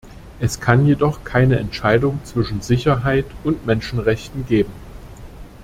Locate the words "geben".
4.47-4.71